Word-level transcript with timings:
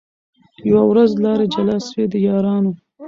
یوه 0.69 0.83
ورځ 0.91 1.09
لاري 1.23 1.47
جلا 1.53 1.77
سوې 1.87 2.05
د 2.11 2.13
یارانو 2.27 2.71